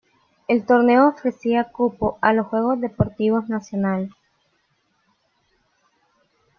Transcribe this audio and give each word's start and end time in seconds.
El 0.47 0.65
torneo 0.65 1.09
ofrecía 1.09 1.65
cupo 1.65 2.17
a 2.23 2.33
los 2.33 2.47
Juegos 2.47 2.81
Deportivos 2.81 3.49
Nacionales. 3.49 4.09